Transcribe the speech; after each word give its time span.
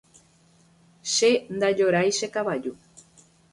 Che 1.13 1.29
ndajorái 1.55 2.11
che 2.17 2.27
kavaju. 2.33 2.71